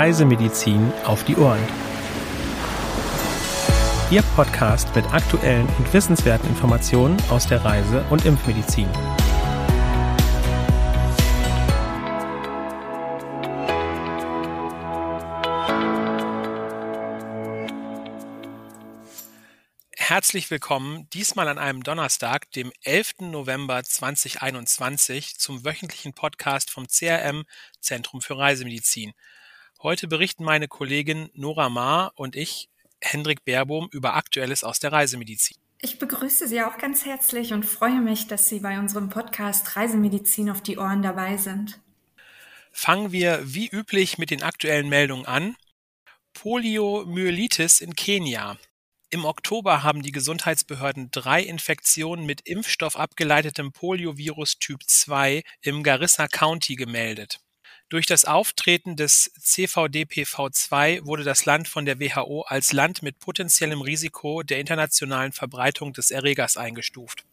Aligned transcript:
Reisemedizin 0.00 0.94
auf 1.04 1.24
die 1.24 1.36
Ohren. 1.36 1.60
Ihr 4.10 4.22
Podcast 4.34 4.96
mit 4.96 5.04
aktuellen 5.12 5.68
und 5.76 5.92
wissenswerten 5.92 6.48
Informationen 6.48 7.18
aus 7.28 7.46
der 7.46 7.62
Reise- 7.62 8.02
und 8.08 8.24
Impfmedizin. 8.24 8.88
Herzlich 19.96 20.50
willkommen, 20.50 21.10
diesmal 21.10 21.46
an 21.46 21.58
einem 21.58 21.82
Donnerstag, 21.82 22.50
dem 22.52 22.72
11. 22.84 23.16
November 23.30 23.82
2021, 23.82 25.36
zum 25.36 25.62
wöchentlichen 25.66 26.14
Podcast 26.14 26.70
vom 26.70 26.86
CRM 26.88 27.44
Zentrum 27.80 28.22
für 28.22 28.38
Reisemedizin. 28.38 29.12
Heute 29.82 30.08
berichten 30.08 30.44
meine 30.44 30.68
Kollegin 30.68 31.30
Nora 31.32 31.70
Maar 31.70 32.12
und 32.14 32.36
ich, 32.36 32.68
Hendrik 33.00 33.46
Baerbohm, 33.46 33.88
über 33.92 34.14
Aktuelles 34.14 34.62
aus 34.62 34.78
der 34.78 34.92
Reisemedizin. 34.92 35.56
Ich 35.80 35.98
begrüße 35.98 36.46
Sie 36.46 36.60
auch 36.60 36.76
ganz 36.76 37.06
herzlich 37.06 37.54
und 37.54 37.64
freue 37.64 38.02
mich, 38.02 38.26
dass 38.26 38.50
Sie 38.50 38.60
bei 38.60 38.78
unserem 38.78 39.08
Podcast 39.08 39.76
Reisemedizin 39.76 40.50
auf 40.50 40.60
die 40.60 40.76
Ohren 40.76 41.00
dabei 41.00 41.38
sind. 41.38 41.80
Fangen 42.72 43.10
wir 43.10 43.40
wie 43.42 43.68
üblich 43.68 44.18
mit 44.18 44.30
den 44.30 44.42
aktuellen 44.42 44.90
Meldungen 44.90 45.24
an. 45.24 45.56
Poliomyelitis 46.34 47.80
in 47.80 47.96
Kenia. 47.96 48.58
Im 49.08 49.24
Oktober 49.24 49.82
haben 49.82 50.02
die 50.02 50.12
Gesundheitsbehörden 50.12 51.10
drei 51.10 51.42
Infektionen 51.42 52.26
mit 52.26 52.42
Impfstoff 52.42 52.96
abgeleitetem 52.96 53.72
Poliovirus 53.72 54.58
Typ 54.58 54.82
2 54.86 55.42
im 55.62 55.82
Garissa 55.82 56.28
County 56.28 56.76
gemeldet. 56.76 57.40
Durch 57.90 58.06
das 58.06 58.24
Auftreten 58.24 58.94
des 58.94 59.32
CVDPV2 59.34 61.06
wurde 61.06 61.24
das 61.24 61.44
Land 61.44 61.66
von 61.66 61.84
der 61.84 61.98
WHO 61.98 62.42
als 62.42 62.72
Land 62.72 63.02
mit 63.02 63.18
potenziellem 63.18 63.80
Risiko 63.80 64.44
der 64.44 64.60
internationalen 64.60 65.32
Verbreitung 65.32 65.92
des 65.92 66.12
Erregers 66.12 66.56
eingestuft. 66.56 67.24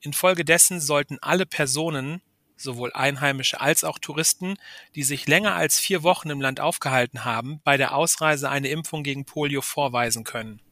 Infolgedessen 0.00 0.80
sollten 0.80 1.18
alle 1.20 1.46
Personen, 1.46 2.22
sowohl 2.56 2.92
Einheimische 2.92 3.60
als 3.60 3.82
auch 3.82 3.98
Touristen, 3.98 4.54
die 4.94 5.02
sich 5.02 5.26
länger 5.26 5.56
als 5.56 5.80
vier 5.80 6.04
Wochen 6.04 6.30
im 6.30 6.40
Land 6.40 6.60
aufgehalten 6.60 7.24
haben, 7.24 7.60
bei 7.64 7.76
der 7.76 7.92
Ausreise 7.96 8.48
eine 8.48 8.68
Impfung 8.68 9.02
gegen 9.02 9.24
Polio 9.24 9.62
vorweisen 9.62 10.22
können. 10.22 10.62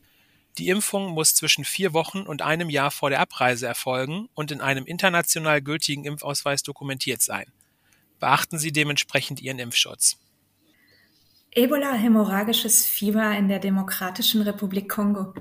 Die 0.57 0.69
Impfung 0.69 1.09
muss 1.11 1.35
zwischen 1.35 1.65
vier 1.65 1.93
Wochen 1.93 2.21
und 2.21 2.43
einem 2.43 2.71
Jahr 2.71 2.93
vor 2.93 3.11
der 3.11 3.19
Abreise 3.19 3.67
erfolgen 3.67 4.29
und 4.35 4.53
in 4.53 4.61
einem 4.61 4.87
international 4.87 5.63
gültigen 5.63 6.05
Impfausweis 6.05 6.63
dokumentiert 6.63 7.23
sein. 7.23 7.53
Beachten 8.19 8.59
Sie 8.59 8.73
dementsprechend 8.73 9.41
Ihren 9.41 9.59
Impfschutz. 9.59 10.19
Ebola-hämorrhagisches 11.53 12.87
Fieber 12.87 13.37
in 13.37 13.49
der 13.49 13.59
Demokratischen 13.59 14.43
Republik 14.43 14.91
Kongo. 14.91 15.33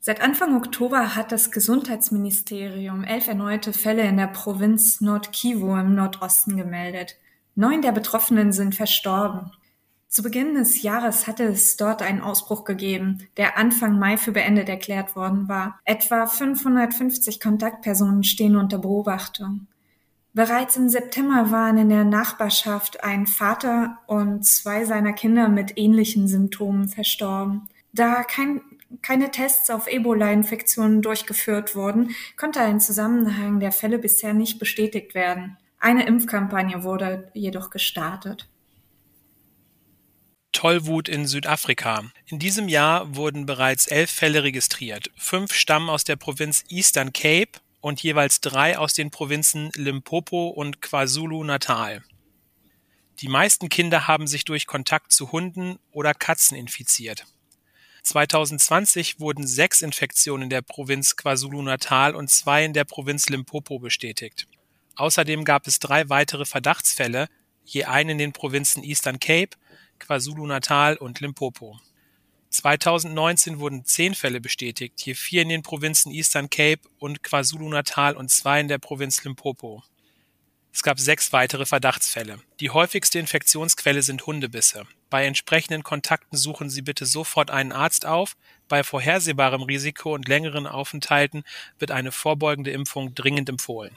Seit 0.00 0.20
Anfang 0.20 0.56
Oktober 0.56 1.16
hat 1.16 1.32
das 1.32 1.50
Gesundheitsministerium 1.50 3.04
elf 3.04 3.26
erneute 3.26 3.72
Fälle 3.72 4.02
in 4.02 4.16
der 4.16 4.28
Provinz 4.28 5.00
Nord-Kivu 5.00 5.76
im 5.76 5.94
Nordosten 5.94 6.56
gemeldet. 6.56 7.16
Neun 7.56 7.82
der 7.82 7.92
Betroffenen 7.92 8.52
sind 8.52 8.74
verstorben. 8.74 9.50
Zu 10.08 10.22
Beginn 10.22 10.54
des 10.54 10.82
Jahres 10.82 11.26
hatte 11.26 11.44
es 11.44 11.76
dort 11.76 12.02
einen 12.02 12.20
Ausbruch 12.20 12.64
gegeben, 12.64 13.26
der 13.36 13.58
Anfang 13.58 13.98
Mai 13.98 14.16
für 14.16 14.32
beendet 14.32 14.68
erklärt 14.68 15.16
worden 15.16 15.48
war. 15.48 15.80
Etwa 15.84 16.26
550 16.26 17.40
Kontaktpersonen 17.40 18.24
stehen 18.24 18.56
unter 18.56 18.78
Beobachtung. 18.78 19.66
Bereits 20.36 20.76
im 20.76 20.90
September 20.90 21.50
waren 21.50 21.78
in 21.78 21.88
der 21.88 22.04
Nachbarschaft 22.04 23.02
ein 23.02 23.26
Vater 23.26 24.00
und 24.06 24.44
zwei 24.44 24.84
seiner 24.84 25.14
Kinder 25.14 25.48
mit 25.48 25.78
ähnlichen 25.78 26.28
Symptomen 26.28 26.90
verstorben. 26.90 27.70
Da 27.94 28.22
kein, 28.22 28.60
keine 29.00 29.30
Tests 29.30 29.70
auf 29.70 29.86
Ebola-Infektionen 29.86 31.00
durchgeführt 31.00 31.74
wurden, 31.74 32.14
konnte 32.36 32.60
ein 32.60 32.80
Zusammenhang 32.80 33.60
der 33.60 33.72
Fälle 33.72 33.98
bisher 33.98 34.34
nicht 34.34 34.58
bestätigt 34.58 35.14
werden. 35.14 35.56
Eine 35.80 36.06
Impfkampagne 36.06 36.82
wurde 36.82 37.30
jedoch 37.32 37.70
gestartet. 37.70 38.46
Tollwut 40.52 41.08
in 41.08 41.26
Südafrika. 41.26 42.04
In 42.26 42.38
diesem 42.38 42.68
Jahr 42.68 43.16
wurden 43.16 43.46
bereits 43.46 43.86
elf 43.86 44.10
Fälle 44.10 44.42
registriert. 44.42 45.10
Fünf 45.16 45.54
stammen 45.54 45.88
aus 45.88 46.04
der 46.04 46.16
Provinz 46.16 46.62
Eastern 46.68 47.14
Cape 47.14 47.58
und 47.80 48.02
jeweils 48.02 48.40
drei 48.40 48.78
aus 48.78 48.94
den 48.94 49.10
Provinzen 49.10 49.70
Limpopo 49.74 50.48
und 50.48 50.82
KwaZulu-Natal. 50.82 52.02
Die 53.20 53.28
meisten 53.28 53.68
Kinder 53.68 54.06
haben 54.06 54.26
sich 54.26 54.44
durch 54.44 54.66
Kontakt 54.66 55.12
zu 55.12 55.32
Hunden 55.32 55.78
oder 55.90 56.12
Katzen 56.12 56.56
infiziert. 56.56 57.24
2020 58.02 59.20
wurden 59.20 59.46
sechs 59.46 59.82
Infektionen 59.82 60.44
in 60.44 60.50
der 60.50 60.62
Provinz 60.62 61.16
KwaZulu-Natal 61.16 62.14
und 62.14 62.30
zwei 62.30 62.64
in 62.64 62.72
der 62.72 62.84
Provinz 62.84 63.28
Limpopo 63.28 63.78
bestätigt. 63.78 64.46
Außerdem 64.94 65.44
gab 65.44 65.66
es 65.66 65.78
drei 65.78 66.08
weitere 66.08 66.44
Verdachtsfälle, 66.44 67.28
je 67.64 67.84
einen 67.84 68.10
in 68.10 68.18
den 68.18 68.32
Provinzen 68.32 68.84
Eastern 68.84 69.18
Cape, 69.18 69.56
KwaZulu-Natal 69.98 70.96
und 70.96 71.20
Limpopo. 71.20 71.80
2019 72.56 73.60
wurden 73.60 73.84
zehn 73.84 74.14
Fälle 74.14 74.40
bestätigt, 74.40 75.00
je 75.02 75.14
vier 75.14 75.42
in 75.42 75.48
den 75.48 75.62
Provinzen 75.62 76.12
Eastern 76.12 76.50
Cape 76.50 76.80
und 76.98 77.22
KwaZulu-Natal 77.22 78.16
und 78.16 78.30
zwei 78.30 78.60
in 78.60 78.68
der 78.68 78.78
Provinz 78.78 79.22
Limpopo. 79.24 79.82
Es 80.72 80.82
gab 80.82 81.00
sechs 81.00 81.32
weitere 81.32 81.64
Verdachtsfälle. 81.64 82.38
Die 82.60 82.68
häufigste 82.68 83.18
Infektionsquelle 83.18 84.02
sind 84.02 84.26
Hundebisse. 84.26 84.84
Bei 85.08 85.24
entsprechenden 85.24 85.82
Kontakten 85.82 86.36
suchen 86.36 86.68
Sie 86.68 86.82
bitte 86.82 87.06
sofort 87.06 87.50
einen 87.50 87.72
Arzt 87.72 88.04
auf. 88.04 88.36
Bei 88.68 88.84
vorhersehbarem 88.84 89.62
Risiko 89.62 90.12
und 90.12 90.28
längeren 90.28 90.66
Aufenthalten 90.66 91.44
wird 91.78 91.92
eine 91.92 92.12
vorbeugende 92.12 92.72
Impfung 92.72 93.14
dringend 93.14 93.48
empfohlen. 93.48 93.96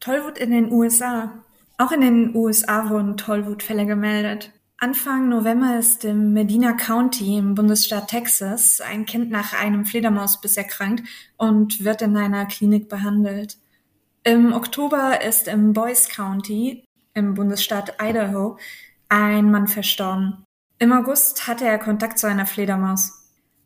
Tollwut 0.00 0.36
in 0.36 0.50
den 0.50 0.70
USA. 0.70 1.32
Auch 1.78 1.92
in 1.92 2.02
den 2.02 2.36
USA 2.36 2.90
wurden 2.90 3.16
Tollwutfälle 3.16 3.86
gemeldet. 3.86 4.52
Anfang 4.82 5.28
November 5.28 5.78
ist 5.78 6.04
im 6.04 6.32
Medina 6.32 6.72
County 6.72 7.38
im 7.38 7.54
Bundesstaat 7.54 8.08
Texas 8.08 8.80
ein 8.80 9.06
Kind 9.06 9.30
nach 9.30 9.52
einem 9.52 9.86
Fledermausbiss 9.86 10.56
erkrankt 10.56 11.08
und 11.36 11.84
wird 11.84 12.02
in 12.02 12.16
einer 12.16 12.46
Klinik 12.46 12.88
behandelt. 12.88 13.58
Im 14.24 14.52
Oktober 14.52 15.22
ist 15.22 15.46
im 15.46 15.72
Boyce 15.72 16.08
County 16.08 16.84
im 17.14 17.34
Bundesstaat 17.34 17.94
Idaho 18.02 18.58
ein 19.08 19.52
Mann 19.52 19.68
verstorben. 19.68 20.42
Im 20.80 20.92
August 20.92 21.46
hatte 21.46 21.64
er 21.64 21.78
Kontakt 21.78 22.18
zu 22.18 22.26
einer 22.26 22.46
Fledermaus. 22.46 23.21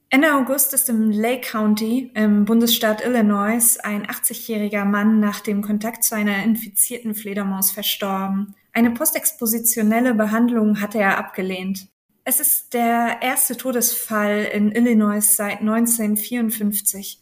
Ende 0.08 0.34
August 0.34 0.72
ist 0.72 0.88
im 0.88 1.10
Lake 1.10 1.48
County 1.50 2.12
im 2.14 2.44
Bundesstaat 2.44 3.04
Illinois 3.04 3.76
ein 3.82 4.06
80-jähriger 4.06 4.84
Mann 4.84 5.18
nach 5.18 5.40
dem 5.40 5.62
Kontakt 5.62 6.04
zu 6.04 6.14
einer 6.14 6.44
infizierten 6.44 7.14
Fledermaus 7.14 7.72
verstorben. 7.72 8.54
Eine 8.72 8.92
postexpositionelle 8.92 10.14
Behandlung 10.14 10.80
hatte 10.80 10.98
er 10.98 11.18
abgelehnt. 11.18 11.88
Es 12.22 12.38
ist 12.38 12.72
der 12.72 13.18
erste 13.20 13.56
Todesfall 13.56 14.48
in 14.52 14.70
Illinois 14.70 15.20
seit 15.20 15.60
1954. 15.60 17.20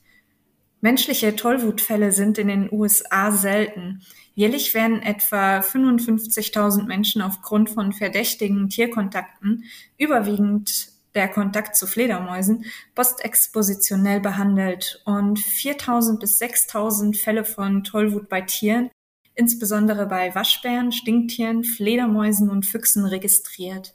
Menschliche 0.82 1.34
Tollwutfälle 1.34 2.12
sind 2.12 2.36
in 2.36 2.48
den 2.48 2.68
USA 2.70 3.32
selten. 3.32 4.02
Jährlich 4.34 4.74
werden 4.74 5.00
etwa 5.00 5.60
55.000 5.60 6.84
Menschen 6.84 7.22
aufgrund 7.22 7.70
von 7.70 7.92
verdächtigen 7.92 8.68
Tierkontakten, 8.68 9.64
überwiegend 9.96 10.93
der 11.14 11.28
Kontakt 11.28 11.76
zu 11.76 11.86
Fledermäusen 11.86 12.64
postexpositionell 12.94 14.20
behandelt 14.20 15.02
und 15.04 15.38
4000 15.38 16.20
bis 16.20 16.38
6000 16.38 17.16
Fälle 17.16 17.44
von 17.44 17.84
Tollwut 17.84 18.28
bei 18.28 18.40
Tieren, 18.40 18.90
insbesondere 19.34 20.06
bei 20.06 20.34
Waschbären, 20.34 20.92
Stinktieren, 20.92 21.64
Fledermäusen 21.64 22.50
und 22.50 22.66
Füchsen 22.66 23.04
registriert. 23.04 23.94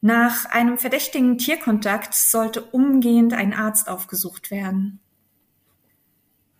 Nach 0.00 0.46
einem 0.46 0.78
verdächtigen 0.78 1.38
Tierkontakt 1.38 2.14
sollte 2.14 2.62
umgehend 2.62 3.34
ein 3.34 3.52
Arzt 3.52 3.88
aufgesucht 3.88 4.50
werden. 4.50 5.01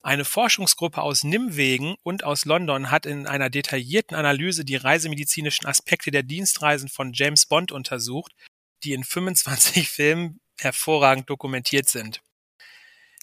Eine 0.06 0.24
Forschungsgruppe 0.24 1.02
aus 1.02 1.24
Nimwegen 1.24 1.96
und 2.04 2.22
aus 2.22 2.44
London 2.44 2.92
hat 2.92 3.06
in 3.06 3.26
einer 3.26 3.50
detaillierten 3.50 4.16
Analyse 4.16 4.64
die 4.64 4.76
reisemedizinischen 4.76 5.66
Aspekte 5.66 6.12
der 6.12 6.22
Dienstreisen 6.22 6.88
von 6.88 7.12
James 7.12 7.46
Bond 7.46 7.72
untersucht, 7.72 8.32
die 8.84 8.92
in 8.92 9.02
25 9.02 9.88
Filmen 9.88 10.38
hervorragend 10.60 11.28
dokumentiert 11.28 11.88
sind. 11.88 12.22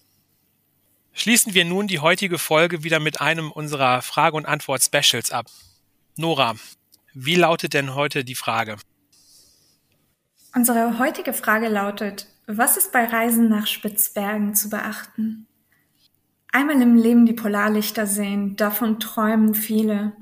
Schließen 1.16 1.55
wir 1.55 1.64
nun 1.64 1.87
die 1.87 2.00
heutige 2.00 2.38
Folge 2.38 2.82
wieder 2.82 2.99
mit 2.99 3.20
einem 3.20 3.52
unserer 3.52 4.02
Frage- 4.02 4.37
und 4.37 4.46
Antwort-Specials 4.46 5.31
ab. 5.31 5.46
Nora, 6.16 6.56
wie 7.12 7.37
lautet 7.37 7.72
denn 7.72 7.94
heute 7.94 8.25
die 8.25 8.34
Frage? 8.34 8.76
Unsere 10.55 10.99
heutige 10.99 11.32
Frage 11.32 11.69
lautet, 11.69 12.26
was 12.49 12.76
ist 12.76 12.90
bei 12.90 13.05
Reisen 13.05 13.49
nach 13.49 13.69
Spitzbergen 13.69 14.56
zu 14.56 14.69
beachten? 14.69 15.46
Einmal 16.50 16.82
im 16.82 16.96
Leben 16.96 17.26
die 17.26 17.32
Polarlichter 17.32 18.08
sehen, 18.08 18.56
davon 18.56 18.99
träumen 18.99 19.55
viele. 19.55 20.12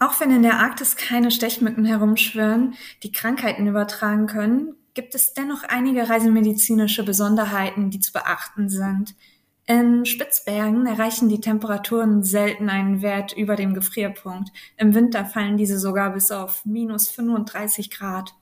Auch 0.00 0.18
wenn 0.18 0.32
in 0.32 0.42
der 0.42 0.58
Arktis 0.58 0.96
keine 0.96 1.30
Stechmücken 1.30 1.84
herumschwirren, 1.84 2.74
die 3.04 3.12
Krankheiten 3.12 3.68
übertragen 3.68 4.26
können, 4.26 4.74
gibt 4.94 5.14
es 5.14 5.32
dennoch 5.32 5.62
einige 5.62 6.08
reisemedizinische 6.08 7.04
Besonderheiten, 7.04 7.90
die 7.90 8.00
zu 8.00 8.12
beachten 8.12 8.68
sind. 8.68 9.14
In 9.66 10.04
Spitzbergen 10.04 10.86
erreichen 10.86 11.30
die 11.30 11.40
Temperaturen 11.40 12.22
selten 12.22 12.68
einen 12.68 13.00
Wert 13.00 13.32
über 13.32 13.56
dem 13.56 13.72
Gefrierpunkt. 13.72 14.50
Im 14.76 14.94
Winter 14.94 15.24
fallen 15.24 15.56
diese 15.56 15.78
sogar 15.78 16.12
bis 16.12 16.30
auf 16.30 16.66
minus 16.66 17.08
35 17.08 17.90
Grad. 17.90 18.34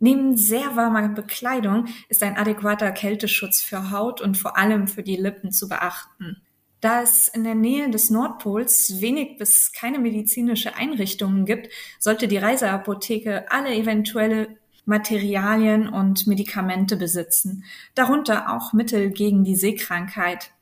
Neben 0.00 0.36
sehr 0.36 0.76
warmer 0.76 1.08
Bekleidung 1.08 1.86
ist 2.10 2.22
ein 2.22 2.36
adäquater 2.36 2.90
Kälteschutz 2.92 3.62
für 3.62 3.90
Haut 3.90 4.20
und 4.20 4.36
vor 4.36 4.58
allem 4.58 4.86
für 4.86 5.02
die 5.02 5.16
Lippen 5.16 5.50
zu 5.50 5.66
beachten. 5.66 6.42
Da 6.80 7.02
es 7.02 7.28
in 7.28 7.44
der 7.44 7.54
Nähe 7.54 7.90
des 7.90 8.10
Nordpols 8.10 9.00
wenig 9.00 9.38
bis 9.38 9.72
keine 9.72 9.98
medizinische 9.98 10.74
Einrichtungen 10.74 11.46
gibt, 11.46 11.68
sollte 11.98 12.28
die 12.28 12.38
Reiseapotheke 12.38 13.50
alle 13.50 13.74
eventuelle 13.74 14.56
Materialien 14.84 15.88
und 15.88 16.26
Medikamente 16.26 16.96
besitzen, 16.96 17.64
darunter 17.94 18.54
auch 18.54 18.72
Mittel 18.72 19.10
gegen 19.10 19.44
die 19.44 19.56
Seekrankheit. 19.56 20.52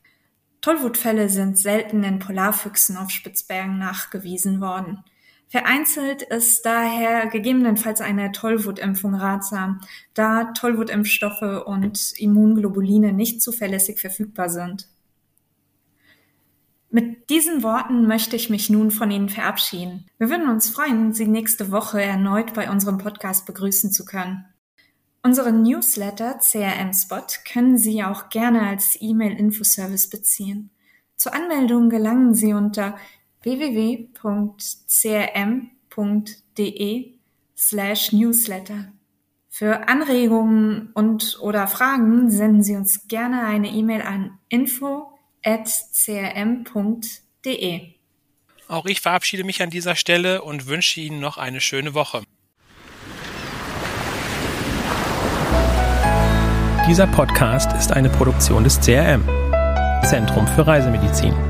Tollwutfälle 0.61 1.29
sind 1.29 1.59
selten 1.59 2.03
in 2.03 2.19
Polarfüchsen 2.19 2.97
auf 2.97 3.11
Spitzbergen 3.11 3.79
nachgewiesen 3.79 4.61
worden. 4.61 5.05
Vereinzelt 5.49 6.23
ist 6.23 6.67
daher 6.67 7.27
gegebenenfalls 7.29 8.03
eine 8.03 8.33
Tollwutimpfung 8.33 9.15
ratsam, 9.15 9.81
da 10.13 10.53
Tollwutimpfstoffe 10.53 11.65
und 11.65 12.13
Immunglobuline 12.19 13.15
nicht 13.15 13.41
zuverlässig 13.41 13.99
verfügbar 13.99 14.51
sind. 14.51 14.89
Mit 16.91 17.29
diesen 17.29 17.63
Worten 17.63 18.07
möchte 18.07 18.35
ich 18.35 18.49
mich 18.49 18.71
nun 18.71 18.91
von 18.91 19.11
Ihnen 19.11 19.29
verabschieden. 19.29 20.07
Wir 20.17 20.31
würden 20.31 20.49
uns 20.49 20.71
freuen, 20.71 21.13
Sie 21.13 21.27
nächste 21.27 21.71
Woche 21.71 22.01
erneut 22.01 22.55
bei 22.55 22.71
unserem 22.71 22.97
Podcast 22.97 23.45
begrüßen 23.45 23.93
zu 23.93 24.07
können. 24.07 24.47
Unseren 25.23 25.63
Newsletter 25.63 26.39
CRM 26.39 26.95
Spot 26.95 27.27
können 27.53 27.77
Sie 27.77 28.03
auch 28.03 28.31
gerne 28.31 28.63
als 28.63 28.97
E-Mail-Infoservice 29.01 30.09
beziehen. 30.09 30.71
Zur 31.17 31.35
Anmeldung 31.35 31.91
gelangen 31.91 32.33
Sie 32.33 32.55
unter 32.55 32.97
www.crm.de 33.43 34.15
slash 37.57 38.13
newsletter. 38.13 38.93
Für 39.51 39.89
Anregungen 39.89 40.91
und 40.95 41.39
oder 41.43 41.67
Fragen 41.67 42.31
senden 42.31 42.63
Sie 42.63 42.77
uns 42.77 43.09
gerne 43.09 43.45
eine 43.45 43.69
E-Mail 43.69 44.01
an 44.03 44.39
info 44.49 45.18
crm.de. 45.43 46.69
Auch 48.69 48.85
ich 48.87 49.01
verabschiede 49.01 49.45
mich 49.45 49.63
an 49.63 49.71
dieser 49.71 49.97
Stelle 49.97 50.43
und 50.43 50.67
wünsche 50.67 51.01
Ihnen 51.01 51.21
noch 51.21 51.39
eine 51.39 51.61
schöne 51.61 51.95
Woche. 51.95 52.23
Dieser 56.87 57.07
Podcast 57.07 57.73
ist 57.73 57.93
eine 57.93 58.09
Produktion 58.09 58.65
des 58.65 58.81
CRM, 58.81 59.23
Zentrum 60.05 60.47
für 60.49 60.67
Reisemedizin. 60.67 61.48